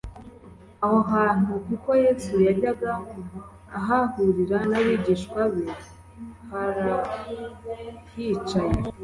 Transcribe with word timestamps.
aho 0.83 0.99
hantu 1.13 1.51
kuko 1.67 1.89
yesu 2.03 2.33
yajyaga 2.47 2.91
ahahurira 3.79 4.57
n’abigishwa 4.69 5.41
be 5.53 5.65
yarahicaye 6.63 8.65